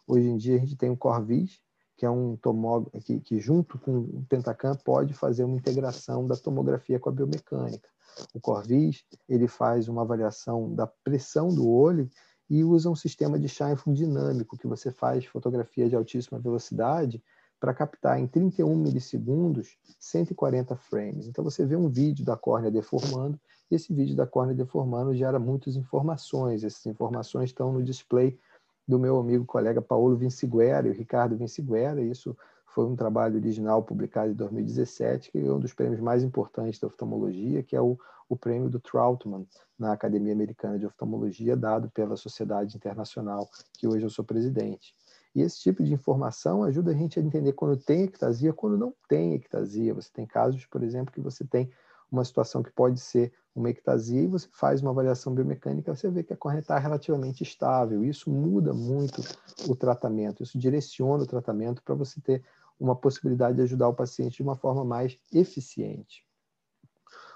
Hoje 0.06 0.28
em 0.28 0.36
dia 0.36 0.56
a 0.56 0.60
gente 0.60 0.76
tem 0.76 0.90
o 0.90 0.96
Corvis, 0.96 1.60
que 2.02 2.06
é 2.06 2.10
um 2.10 2.34
tomógrafo 2.34 3.00
que, 3.00 3.20
que, 3.20 3.38
junto 3.38 3.78
com 3.78 3.98
o 3.98 4.26
Pentacam 4.28 4.74
pode 4.84 5.14
fazer 5.14 5.44
uma 5.44 5.54
integração 5.54 6.26
da 6.26 6.34
tomografia 6.34 6.98
com 6.98 7.08
a 7.08 7.12
biomecânica. 7.12 7.88
O 8.34 8.40
Corvis 8.40 9.04
ele 9.28 9.46
faz 9.46 9.86
uma 9.86 10.02
avaliação 10.02 10.74
da 10.74 10.84
pressão 10.84 11.54
do 11.54 11.70
olho 11.70 12.10
e 12.50 12.64
usa 12.64 12.90
um 12.90 12.96
sistema 12.96 13.38
de 13.38 13.48
Scheinfeld 13.48 13.96
dinâmico 13.96 14.58
que 14.58 14.66
você 14.66 14.90
faz 14.90 15.26
fotografia 15.26 15.88
de 15.88 15.94
altíssima 15.94 16.40
velocidade 16.40 17.22
para 17.60 17.72
captar 17.72 18.18
em 18.18 18.26
31 18.26 18.74
milissegundos 18.74 19.76
140 20.00 20.74
frames. 20.74 21.28
Então 21.28 21.44
você 21.44 21.64
vê 21.64 21.76
um 21.76 21.88
vídeo 21.88 22.24
da 22.24 22.36
córnea 22.36 22.68
deformando 22.68 23.38
e 23.70 23.76
esse 23.76 23.94
vídeo 23.94 24.16
da 24.16 24.26
córnea 24.26 24.56
deformando 24.56 25.14
gera 25.14 25.38
muitas 25.38 25.76
informações. 25.76 26.64
Essas 26.64 26.84
informações 26.84 27.50
estão 27.50 27.72
no 27.72 27.80
display 27.80 28.36
do 28.86 28.98
meu 28.98 29.18
amigo 29.18 29.44
colega 29.44 29.80
Paulo 29.80 30.16
Vinciguera 30.16 30.86
e 30.86 30.90
o 30.90 30.94
Ricardo 30.94 31.36
Vinciguera. 31.36 32.00
Isso 32.00 32.36
foi 32.66 32.86
um 32.86 32.96
trabalho 32.96 33.36
original 33.36 33.82
publicado 33.82 34.32
em 34.32 34.34
2017, 34.34 35.30
que 35.30 35.38
é 35.38 35.52
um 35.52 35.60
dos 35.60 35.74
prêmios 35.74 36.00
mais 36.00 36.22
importantes 36.22 36.80
da 36.80 36.86
oftalmologia, 36.86 37.62
que 37.62 37.76
é 37.76 37.80
o, 37.80 37.98
o 38.28 38.36
prêmio 38.36 38.70
do 38.70 38.80
Troutman 38.80 39.46
na 39.78 39.92
Academia 39.92 40.32
Americana 40.32 40.78
de 40.78 40.86
Oftalmologia, 40.86 41.56
dado 41.56 41.90
pela 41.90 42.16
Sociedade 42.16 42.76
Internacional, 42.76 43.48
que 43.74 43.86
hoje 43.86 44.04
eu 44.04 44.10
sou 44.10 44.24
presidente. 44.24 44.94
E 45.34 45.40
esse 45.40 45.60
tipo 45.60 45.82
de 45.82 45.92
informação 45.92 46.62
ajuda 46.62 46.90
a 46.90 46.94
gente 46.94 47.18
a 47.18 47.22
entender 47.22 47.52
quando 47.52 47.76
tem 47.76 48.04
ectasia, 48.04 48.52
quando 48.52 48.76
não 48.76 48.94
tem 49.08 49.34
ectasia. 49.34 49.94
Você 49.94 50.10
tem 50.12 50.26
casos, 50.26 50.66
por 50.66 50.82
exemplo, 50.82 51.12
que 51.12 51.20
você 51.20 51.44
tem 51.44 51.70
uma 52.12 52.24
situação 52.24 52.62
que 52.62 52.70
pode 52.70 53.00
ser 53.00 53.32
uma 53.54 53.70
ectasia 53.70 54.20
e 54.20 54.26
você 54.26 54.46
faz 54.52 54.82
uma 54.82 54.90
avaliação 54.90 55.34
biomecânica, 55.34 55.94
você 55.94 56.10
vê 56.10 56.22
que 56.22 56.32
a 56.32 56.36
córnea 56.36 56.60
está 56.60 56.78
relativamente 56.78 57.42
estável. 57.42 58.04
Isso 58.04 58.30
muda 58.30 58.74
muito 58.74 59.22
o 59.66 59.74
tratamento, 59.74 60.42
isso 60.42 60.58
direciona 60.58 61.24
o 61.24 61.26
tratamento 61.26 61.82
para 61.82 61.94
você 61.94 62.20
ter 62.20 62.44
uma 62.78 62.94
possibilidade 62.94 63.56
de 63.56 63.62
ajudar 63.62 63.88
o 63.88 63.94
paciente 63.94 64.36
de 64.36 64.42
uma 64.42 64.56
forma 64.56 64.84
mais 64.84 65.18
eficiente. 65.32 66.24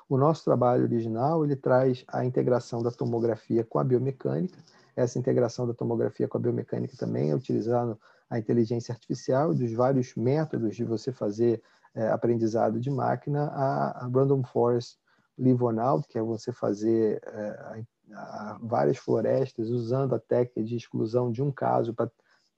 O 0.09 0.17
nosso 0.17 0.45
trabalho 0.45 0.85
original 0.85 1.45
ele 1.45 1.57
traz 1.57 2.05
a 2.09 2.25
integração 2.25 2.83
da 2.83 2.91
tomografia 2.91 3.65
com 3.65 3.79
a 3.79 3.85
biomecânica. 3.85 4.59
Essa 4.95 5.19
integração 5.19 5.67
da 5.67 5.75
tomografia 5.75 6.29
com 6.29 6.39
a 6.39 6.41
biomecânica 6.41 6.97
também 6.97 7.31
é 7.31 7.35
utilizando 7.35 7.99
a 8.29 8.39
inteligência 8.39 8.93
artificial 8.93 9.53
e 9.53 9.57
dos 9.57 9.73
vários 9.73 10.15
métodos 10.15 10.77
de 10.77 10.85
você 10.85 11.13
fazer 11.13 11.63
é, 11.97 12.09
aprendizado 12.09 12.79
de 12.79 12.91
máquina 12.91 13.47
a, 13.49 14.05
a 14.05 14.07
Random 14.07 14.45
Forest 14.45 14.99
Live 15.39 15.65
On 15.65 15.81
Out, 15.81 16.07
que 16.07 16.19
é 16.19 16.23
você 16.23 16.53
fazer 16.53 17.21
é, 17.25 17.85
a, 18.13 18.53
a 18.53 18.59
várias 18.63 18.99
florestas 18.99 19.71
usando 19.71 20.15
a 20.15 20.21
técnica 20.21 20.63
de 20.63 20.77
exclusão 20.77 21.33
de 21.33 21.43
um 21.43 21.51
caso 21.51 21.95
para 21.95 22.11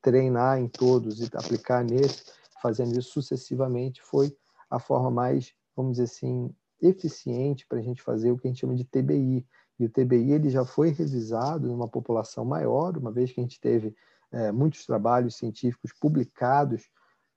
treinar 0.03 0.59
em 0.59 0.69
todos 0.69 1.21
e 1.21 1.31
aplicar 1.35 1.85
nesse, 1.85 2.25
fazendo 2.61 2.99
isso 2.99 3.11
sucessivamente, 3.11 4.03
foi 4.03 4.37
a 4.69 4.79
forma 4.79 5.11
mais, 5.11 5.53
vamos 5.77 5.93
dizer 5.93 6.05
assim, 6.05 6.55
eficiente 6.81 7.67
para 7.67 7.79
a 7.79 7.83
gente 7.83 8.03
fazer 8.03 8.31
o 8.31 8.39
que 8.39 8.47
a 8.47 8.51
gente 8.51 8.61
chama 8.61 8.75
de 8.75 8.85
TBI. 8.85 9.47
E 9.79 9.85
o 9.85 9.89
TBI 9.89 10.33
ele 10.33 10.51
já 10.51 10.65
foi 10.65 10.91
revisado 10.91 11.69
numa 11.69 11.89
população 11.89 12.45
maior, 12.45 12.97
uma 12.97 13.13
vez 13.13 13.33
que 13.33 13.41
a 13.41 13.43
gente 13.43 13.61
teve 13.61 13.95
é, 14.31 14.53
muitos 14.53 14.85
trabalhos 14.85 15.37
científicos 15.37 15.93
publicados 15.93 16.89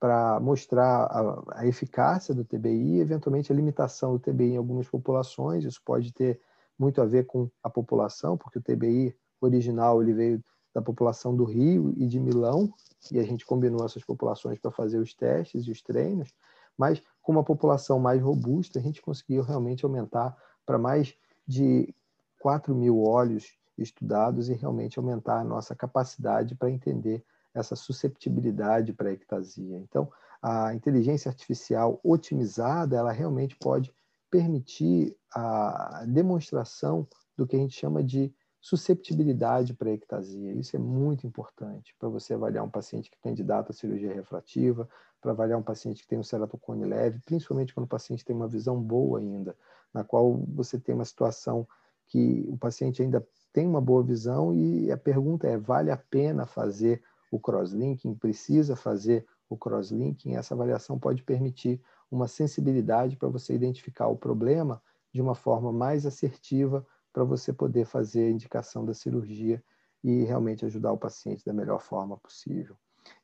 para 0.01 0.39
mostrar 0.39 1.03
a, 1.03 1.59
a, 1.59 1.67
eficácia 1.67 2.33
do 2.33 2.43
TBI 2.43 2.99
eventualmente, 3.01 3.51
a 3.51 3.55
limitação 3.55 4.13
do 4.13 4.19
TBI 4.19 4.53
em 4.53 4.57
algumas 4.57 4.89
populações. 4.89 5.63
Isso 5.63 5.79
pode 5.85 6.11
ter 6.11 6.41
muito 6.77 6.99
a 6.99 7.05
ver 7.05 7.27
com 7.27 7.47
a 7.61 7.69
população, 7.69 8.35
porque 8.35 8.57
o 8.57 8.61
TBI 8.61 9.15
original 9.39 10.01
ele 10.01 10.11
veio 10.11 10.43
da 10.73 10.81
população 10.81 11.35
do 11.35 11.43
Rio 11.43 11.93
e 11.95 12.07
de 12.07 12.19
Milão, 12.19 12.73
e 13.11 13.19
a 13.19 13.23
gente 13.23 13.45
combinou 13.45 13.85
essas 13.85 14.03
populações 14.03 14.57
para 14.57 14.71
fazer 14.71 14.97
os 14.97 15.13
testes 15.13 15.67
e 15.67 15.71
os 15.71 15.83
treinos, 15.83 16.33
mas 16.75 17.03
com 17.21 17.31
uma 17.31 17.43
população 17.43 17.99
mais 17.99 18.19
robusta, 18.19 18.79
a 18.79 18.81
gente 18.81 19.03
conseguiu 19.03 19.43
realmente 19.43 19.85
aumentar 19.85 20.35
para 20.65 20.79
mais 20.79 21.13
de 21.45 21.93
4 22.39 22.73
mil 22.73 23.03
olhos 23.03 23.55
estudados 23.77 24.49
e 24.49 24.53
realmente 24.53 24.97
aumentar 24.97 25.41
a 25.41 25.43
nossa 25.43 25.75
capacidade 25.75 26.55
para 26.55 26.71
entender 26.71 27.23
essa 27.53 27.75
susceptibilidade 27.75 28.93
para 28.93 29.09
a 29.09 29.13
ectasia. 29.13 29.77
Então, 29.77 30.11
a 30.41 30.73
inteligência 30.73 31.29
artificial 31.29 31.99
otimizada, 32.03 32.97
ela 32.97 33.11
realmente 33.11 33.55
pode 33.57 33.93
permitir 34.29 35.15
a 35.33 36.05
demonstração 36.07 37.07
do 37.37 37.45
que 37.45 37.55
a 37.55 37.59
gente 37.59 37.77
chama 37.77 38.03
de 38.03 38.33
susceptibilidade 38.61 39.73
para 39.73 39.89
a 39.89 39.93
ectasia. 39.93 40.53
Isso 40.53 40.75
é 40.75 40.79
muito 40.79 41.25
importante 41.25 41.95
para 41.99 42.07
você 42.07 42.35
avaliar 42.35 42.63
um 42.63 42.69
paciente 42.69 43.09
que 43.09 43.17
é 43.17 43.29
candidato 43.29 43.71
à 43.71 43.73
cirurgia 43.73 44.13
refrativa, 44.13 44.87
para 45.19 45.31
avaliar 45.31 45.59
um 45.59 45.63
paciente 45.63 46.01
que 46.01 46.07
tem 46.07 46.17
um 46.17 46.23
ceratocone 46.23 46.85
leve, 46.85 47.19
principalmente 47.25 47.73
quando 47.73 47.85
o 47.85 47.89
paciente 47.89 48.25
tem 48.25 48.35
uma 48.35 48.47
visão 48.47 48.81
boa 48.81 49.19
ainda, 49.19 49.55
na 49.93 50.03
qual 50.03 50.43
você 50.47 50.79
tem 50.79 50.95
uma 50.95 51.05
situação 51.05 51.67
que 52.07 52.45
o 52.49 52.57
paciente 52.57 53.01
ainda 53.01 53.25
tem 53.53 53.67
uma 53.67 53.79
boa 53.79 54.03
visão 54.03 54.53
e 54.53 54.91
a 54.91 54.97
pergunta 54.97 55.47
é, 55.47 55.57
vale 55.57 55.91
a 55.91 55.97
pena 55.97 56.45
fazer 56.45 57.03
o 57.31 57.39
crosslinking, 57.39 58.13
precisa 58.13 58.75
fazer 58.75 59.25
o 59.49 59.57
crosslinking, 59.57 60.35
essa 60.35 60.53
avaliação 60.53 60.99
pode 60.99 61.23
permitir 61.23 61.81
uma 62.11 62.27
sensibilidade 62.27 63.15
para 63.15 63.29
você 63.29 63.53
identificar 63.53 64.07
o 64.07 64.17
problema 64.17 64.81
de 65.13 65.21
uma 65.21 65.33
forma 65.33 65.71
mais 65.71 66.05
assertiva 66.05 66.85
para 67.11 67.23
você 67.23 67.51
poder 67.51 67.85
fazer 67.85 68.25
a 68.25 68.29
indicação 68.29 68.85
da 68.85 68.93
cirurgia 68.93 69.63
e 70.03 70.23
realmente 70.23 70.65
ajudar 70.65 70.91
o 70.91 70.97
paciente 70.97 71.45
da 71.45 71.53
melhor 71.53 71.81
forma 71.81 72.17
possível. 72.17 72.75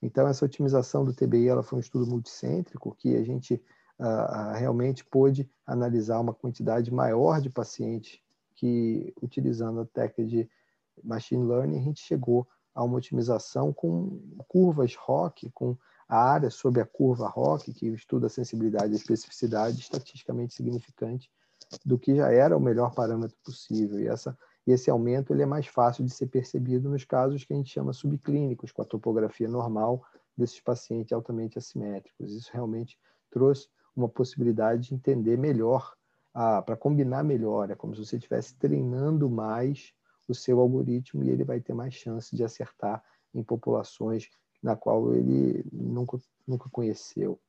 Então, 0.02 0.28
essa 0.28 0.46
otimização 0.46 1.06
do 1.06 1.14
TBI 1.14 1.48
ela 1.48 1.64
foi 1.64 1.78
um 1.78 1.82
estudo 1.82 2.10
multicêntrico 2.10 2.96
que 2.96 3.16
a 3.16 3.24
gente 3.24 3.62
uh, 4.00 4.54
realmente 4.56 5.06
pôde 5.06 5.50
analisar 5.66 6.20
uma 6.20 6.34
quantidade 6.34 6.92
maior 6.92 7.42
de 7.42 7.50
pacientes 7.50 8.20
que, 8.56 9.14
utilizando 9.22 9.82
a 9.82 9.86
técnica 9.86 10.26
de 10.26 10.50
machine 11.04 11.44
learning, 11.44 11.78
a 11.78 11.84
gente 11.84 12.02
chegou 12.02 12.48
a 12.78 12.84
uma 12.84 12.98
otimização 12.98 13.74
com 13.74 14.22
curvas 14.48 14.96
ROC, 14.96 15.50
com 15.52 15.76
a 16.08 16.18
área 16.18 16.52
sobre 16.52 16.80
a 16.80 16.86
curva 16.86 17.28
ROC, 17.28 17.74
que 17.74 17.88
estuda 17.88 18.28
a 18.28 18.30
sensibilidade 18.30 18.94
e 18.94 18.96
especificidade 18.96 19.80
estatisticamente 19.80 20.54
significante 20.54 21.30
do 21.84 21.98
que 21.98 22.16
já 22.16 22.32
era 22.32 22.56
o 22.56 22.62
melhor 22.62 22.94
parâmetro 22.94 23.36
possível. 23.44 24.00
E 24.00 24.08
essa 24.08 24.38
esse 24.68 24.92
aumento 24.92 25.34
ele 25.34 25.44
é 25.44 25.46
mais 25.46 25.66
fácil 25.66 26.04
de 26.04 26.12
ser 26.12 26.28
percebido 26.28 26.90
nos 26.90 27.06
casos 27.06 27.44
que 27.46 27.54
a 27.54 27.56
gente 27.56 27.72
chama 27.72 27.94
subclínicos, 27.94 28.72
com 28.72 28.82
a 28.82 28.86
topografia 28.86 29.48
normal 29.48 30.04
desses 30.38 30.60
pacientes 30.60 31.14
altamente 31.14 31.58
assimétricos. 31.58 32.34
Isso 32.34 32.52
realmente 32.54 33.00
trouxe 33.32 33.70
uma 33.96 34.10
possibilidade 34.10 34.90
de 34.90 34.94
entender 34.94 35.38
melhor, 35.38 35.96
para 36.34 36.76
combinar 36.76 37.24
melhor. 37.24 37.72
É 37.72 37.76
como 37.76 37.96
se 37.96 38.06
você 38.06 38.18
estivesse 38.18 38.56
treinando 38.56 39.30
mais 39.30 39.94
o 40.28 40.36
seu 40.36 40.60
algoritmo 40.60 41.24
e 41.24 41.30
ele 41.30 41.44
vai 41.44 41.60
ter 41.60 41.74
mais 41.74 41.94
chance 41.94 42.36
de 42.36 42.44
acertar 42.44 43.04
em 43.34 43.44
populações 43.44 44.30
na 44.62 44.76
qual 44.76 45.14
ele 45.14 45.64
nunca, 45.72 46.18
nunca 46.46 46.70
conheceu. 46.70 47.40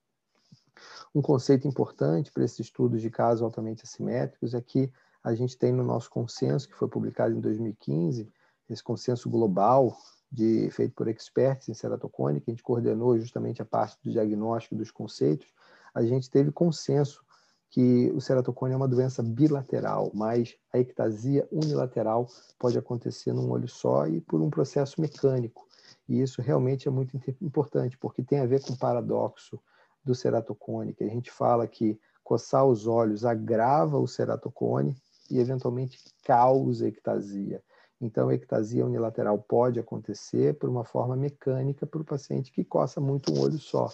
Um 1.15 1.21
conceito 1.21 1.67
importante 1.67 2.31
para 2.31 2.45
esses 2.45 2.61
estudos 2.61 3.01
de 3.01 3.11
casos 3.11 3.43
altamente 3.43 3.83
assimétricos 3.85 4.55
é 4.55 4.61
que 4.61 4.91
a 5.23 5.35
gente 5.35 5.57
tem 5.57 5.73
no 5.73 5.83
nosso 5.83 6.09
consenso, 6.11 6.69
que 6.69 6.75
foi 6.75 6.89
publicado 6.89 7.35
em 7.35 7.41
2015, 7.41 8.31
esse 8.71 8.83
consenso 8.83 9.29
global 9.29 9.97
de, 10.31 10.71
feito 10.71 10.95
por 10.95 11.09
experts 11.09 11.69
em 11.69 11.75
ceratocone, 11.75 12.41
que 12.41 12.51
a 12.51 12.53
gente 12.53 12.63
coordenou 12.63 13.19
justamente 13.19 13.61
a 13.61 13.65
parte 13.65 13.99
do 14.05 14.11
diagnóstico 14.11 14.77
dos 14.77 14.91
conceitos, 14.91 15.49
a 15.95 16.03
gente 16.03 16.31
teve 16.31 16.53
consenso 16.53 17.25
que 17.71 18.11
o 18.15 18.21
ceratocone 18.21 18.73
é 18.73 18.77
uma 18.77 18.89
doença 18.89 19.23
bilateral, 19.23 20.11
mas 20.15 20.57
a 20.73 20.79
ectasia 20.79 21.47
unilateral 21.53 22.29
pode 22.59 22.79
acontecer 22.79 23.33
num 23.33 23.51
olho 23.51 23.69
só 23.69 24.07
e 24.07 24.21
por 24.21 24.41
um 24.41 24.51
processo 24.51 25.01
mecânico. 25.01 25.67
E 26.09 26.21
isso 26.21 26.41
realmente 26.41 26.89
é 26.89 26.91
muito 26.91 27.19
importante, 27.43 27.99
porque 27.99 28.23
tem 28.23 28.41
a 28.41 28.47
ver 28.47 28.63
com 28.63 28.73
o 28.73 28.79
paradoxo 28.79 29.61
do 30.03 30.15
ceratocone, 30.15 30.95
que 30.95 31.05
a 31.05 31.09
gente 31.09 31.31
fala 31.31 31.67
que 31.67 31.99
coçar 32.25 32.65
os 32.65 32.87
olhos 32.87 33.25
agrava 33.25 33.99
o 33.99 34.07
ceratocone 34.07 34.97
e 35.31 35.39
eventualmente 35.39 35.99
causa 36.25 36.89
ectasia. 36.89 37.63
Então, 38.01 38.29
a 38.29 38.35
ectasia 38.35 38.87
unilateral 38.87 39.39
pode 39.39 39.81
acontecer 39.81 40.55
por 40.55 40.71
uma 40.71 40.85
forma 40.85 41.17
mecânica 41.17 41.87
para 41.87 42.01
o 42.01 42.05
paciente 42.05 42.53
que 42.53 42.65
coça 42.65 43.01
muito 43.01 43.33
um 43.33 43.41
olho 43.41 43.59
só. 43.59 43.91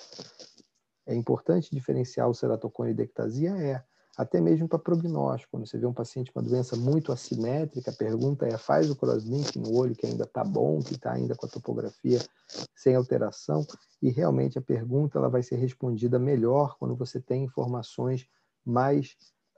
É 1.07 1.15
importante 1.15 1.75
diferenciar 1.75 2.29
o 2.29 2.35
ceratocone 2.35 2.95
da 2.95 3.03
ectasia? 3.03 3.51
É 3.51 3.85
até 4.17 4.41
mesmo 4.41 4.69
para 4.69 4.79
prognóstico. 4.79 5.53
Quando 5.53 5.67
você 5.67 5.79
vê 5.79 5.87
um 5.87 5.93
paciente 5.93 6.33
com 6.33 6.41
uma 6.41 6.49
doença 6.49 6.77
muito 6.77 7.13
assimétrica, 7.13 7.91
a 7.91 7.95
pergunta 7.95 8.47
é: 8.47 8.57
faz 8.57 8.91
o 8.91 8.97
crosslink 8.97 9.59
no 9.59 9.77
olho 9.77 9.95
que 9.95 10.07
ainda 10.07 10.25
está 10.25 10.45
bom, 10.45 10.81
que 10.81 10.95
está 10.95 11.13
ainda 11.13 11.35
com 11.35 11.47
a 11.47 11.49
topografia 11.49 12.21
sem 12.75 12.95
alteração? 12.95 13.67
E 14.01 14.11
realmente 14.11 14.59
a 14.59 14.63
pergunta 14.63 15.19
ela 15.19 15.29
vai 15.29 15.43
ser 15.43 15.57
respondida 15.57 16.19
melhor 16.19 16.77
quando 16.79 16.95
você 16.95 17.21
tem 17.21 17.45
informações 17.45 18.27
mais, 18.65 19.17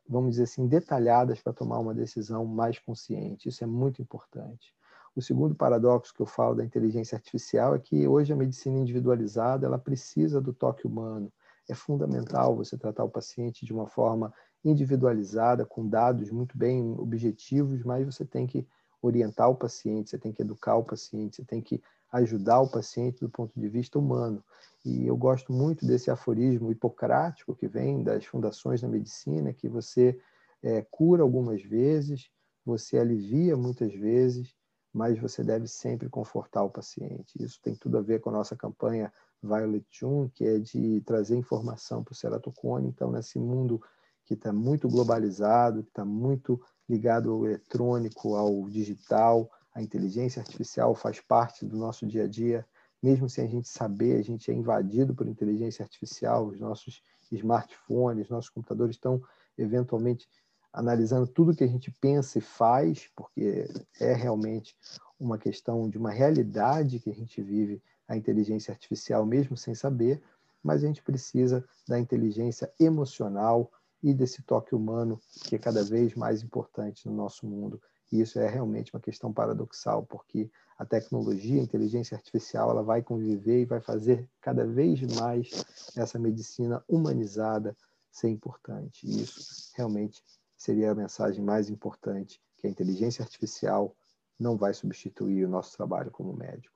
vamos 0.09 0.31
dizer 0.31 0.45
assim, 0.45 0.67
detalhadas 0.67 1.41
para 1.41 1.53
tomar 1.53 1.79
uma 1.79 1.95
decisão 1.95 2.45
mais 2.45 2.79
consciente. 2.79 3.49
Isso 3.49 3.63
é 3.63 3.67
muito 3.67 4.01
importante. 4.01 4.75
O 5.15 5.23
segundo 5.23 5.55
paradoxo 5.55 6.13
que 6.13 6.21
eu 6.21 6.27
falo 6.27 6.57
da 6.57 6.65
inteligência 6.65 7.17
artificial 7.17 7.75
é 7.75 7.79
que 7.79 8.07
hoje 8.07 8.33
a 8.33 8.37
medicina 8.37 8.79
individualizada 8.79 9.67
ela 9.67 9.79
precisa 9.79 10.43
do 10.43 10.53
toque 10.53 10.87
humano. 10.87 11.33
É 11.69 11.75
fundamental 11.75 12.57
você 12.57 12.77
tratar 12.77 13.05
o 13.05 13.11
paciente 13.11 13.65
de 13.65 13.73
uma 13.73 13.87
forma 13.87 14.33
individualizada, 14.65 15.65
com 15.65 15.89
dados 15.89 16.31
muito 16.31 16.57
bem 16.57 16.95
objetivos, 16.99 17.83
mas 17.85 18.05
você 18.05 18.25
tem 18.25 18.47
que 18.47 18.67
orientar 19.01 19.49
o 19.51 19.55
paciente, 19.55 20.11
você 20.11 20.19
tem 20.19 20.33
que 20.33 20.43
educar 20.43 20.77
o 20.77 20.85
paciente, 20.85 21.37
você 21.37 21.45
tem 21.45 21.61
que 21.61 21.83
ajudar 22.13 22.61
o 22.61 22.71
paciente 22.71 23.21
do 23.21 23.29
ponto 23.29 23.59
de 23.59 23.69
vista 23.69 23.99
humano. 23.99 24.43
E 24.85 25.07
eu 25.07 25.17
gosto 25.17 25.53
muito 25.53 25.87
desse 25.87 26.11
aforismo 26.11 26.71
hipocrático 26.71 27.55
que 27.55 27.67
vem 27.67 28.03
das 28.03 28.25
fundações 28.25 28.81
da 28.81 28.89
medicina, 28.89 29.53
que 29.53 29.69
você 29.69 30.19
é, 30.63 30.83
cura 30.91 31.23
algumas 31.23 31.63
vezes, 31.63 32.31
você 32.65 32.99
alivia 32.99 33.57
muitas 33.57 33.93
vezes, 33.93 34.55
mas 34.93 35.19
você 35.19 35.45
deve 35.45 35.69
sempre 35.69 36.09
confortar 36.09 36.63
o 36.63 36.71
paciente. 36.71 37.41
Isso 37.41 37.61
tem 37.63 37.75
tudo 37.75 37.99
a 37.99 38.01
ver 38.03 38.21
com 38.21 38.31
a 38.31 38.33
nossa 38.33 38.57
campanha 38.57 39.13
Violet 39.47 39.87
June, 39.91 40.31
que 40.31 40.45
é 40.45 40.59
de 40.59 41.01
trazer 41.03 41.37
informação 41.37 42.03
para 42.03 42.13
o 42.13 42.17
ceratocone. 42.17 42.89
Então, 42.89 43.11
nesse 43.11 43.39
mundo 43.39 43.81
que 44.25 44.35
está 44.35 44.53
muito 44.53 44.89
globalizado, 44.89 45.83
que 45.83 45.91
está 45.91 46.05
muito 46.05 46.61
ligado 46.89 47.33
ao 47.33 47.47
eletrônico, 47.47 48.35
ao 48.35 48.69
digital, 48.69 49.51
a 49.75 49.83
inteligência 49.83 50.41
artificial 50.41 50.95
faz 50.95 51.21
parte 51.21 51.65
do 51.65 51.77
nosso 51.77 52.07
dia 52.07 52.25
a 52.25 52.29
dia. 52.29 52.67
Mesmo 53.03 53.29
sem 53.29 53.45
a 53.45 53.49
gente 53.49 53.69
saber, 53.69 54.19
a 54.19 54.23
gente 54.23 54.51
é 54.51 54.55
invadido 54.55 55.15
por 55.15 55.29
inteligência 55.29 55.83
artificial, 55.83 56.47
os 56.47 56.59
nossos 56.59 57.03
smartphones, 57.31 58.29
nossos 58.29 58.51
computadores 58.51 58.97
estão 58.97 59.23
eventualmente 59.57 60.29
analisando 60.73 61.27
tudo 61.27 61.55
que 61.55 61.65
a 61.65 61.69
gente 61.69 61.91
pensa 61.91 62.39
e 62.39 62.43
faz, 62.43 63.09
porque 63.15 63.67
é 64.01 64.13
realmente 64.13 64.77
uma 65.19 65.39
questão 65.39 65.89
de 65.89 65.97
uma 65.97 66.11
realidade 66.11 67.01
que 67.01 67.11
a 67.11 67.15
gente 67.15 67.41
vive 67.41 67.83
a 68.09 68.17
inteligência 68.17 68.73
artificial 68.73 69.25
mesmo 69.27 69.57
sem 69.57 69.75
saber, 69.75 70.23
mas 70.63 70.83
a 70.83 70.87
gente 70.87 71.03
precisa 71.03 71.65
da 71.89 71.99
inteligência 71.99 72.73
emocional, 72.79 73.71
e 74.03 74.15
desse 74.15 74.43
toque 74.43 74.75
humano 74.75 75.21
que 75.45 75.57
é 75.57 75.59
cada 75.59 75.83
vez 75.83 76.15
mais 76.15 76.43
importante 76.43 77.09
no 77.09 77.15
nosso 77.15 77.47
mundo. 77.47 77.81
E 78.13 78.21
isso 78.21 78.39
é 78.39 78.49
realmente 78.49 78.95
uma 78.95 79.01
questão 79.01 79.33
paradoxal, 79.33 80.05
porque 80.05 80.49
a 80.79 80.85
tecnologia, 80.85 81.61
a 81.61 81.65
inteligência 81.65 82.17
artificial, 82.17 82.71
ela 82.71 82.83
vai 82.83 83.03
conviver 83.03 83.63
e 83.63 83.65
vai 83.65 83.81
fazer 83.81 84.29
cada 84.41 84.65
vez 84.65 85.01
mais 85.17 85.65
essa 85.97 86.19
medicina 86.19 86.85
humanizada 86.89 87.77
ser 88.11 88.29
importante. 88.29 89.07
E 89.07 89.23
isso 89.23 89.73
realmente 89.75 90.23
seria 90.57 90.93
a 90.93 90.95
mensagem 90.95 91.43
mais 91.43 91.69
importante, 91.69 92.41
que 92.59 92.67
a 92.67 92.71
inteligência 92.71 93.25
artificial 93.25 93.95
não 94.39 94.57
vai 94.57 94.73
substituir 94.73 95.45
o 95.45 95.49
nosso 95.49 95.77
trabalho 95.77 96.11
como 96.11 96.33
médico. 96.33 96.76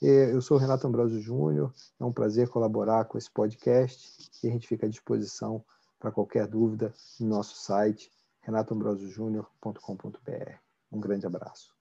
Eu 0.00 0.40
sou 0.40 0.58
Renato 0.58 0.86
Ambrosio 0.86 1.20
Júnior, 1.20 1.74
é 1.98 2.04
um 2.04 2.12
prazer 2.12 2.48
colaborar 2.48 3.06
com 3.06 3.18
esse 3.18 3.28
podcast 3.28 4.30
e 4.44 4.48
a 4.48 4.52
gente 4.52 4.68
fica 4.68 4.86
à 4.86 4.88
disposição 4.88 5.64
para 5.98 6.12
qualquer 6.12 6.46
dúvida, 6.46 6.94
no 7.18 7.26
nosso 7.26 7.56
site 7.56 8.08
renatoambrosiojunior.com.br. 8.42 10.52
Um 10.92 11.00
grande 11.00 11.26
abraço. 11.26 11.77